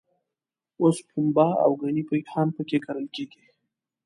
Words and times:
اوس 0.81 0.97
پنبه 1.09 1.47
او 1.63 1.71
ګني 1.81 2.03
هم 2.33 2.47
په 2.55 2.61
کې 2.69 2.77
کرل 2.85 3.07
کېږي. 3.15 3.43